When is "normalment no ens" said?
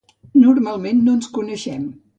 0.45-1.31